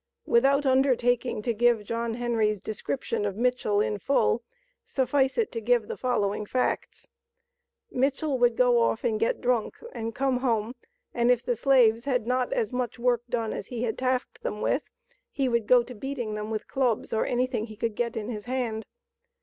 [0.25, 4.41] Without undertaking to give John Henry's description of Mitchell in full,
[4.83, 7.07] suffice it to give the following facts:
[7.91, 10.73] "Mitchell would go off and get drunk, and come home,
[11.13, 14.59] and if the slaves had not as much work done as he had tasked them
[14.59, 14.89] with,
[15.29, 18.45] he would go to beating them with clubs or anything he could get in his
[18.45, 18.87] hand.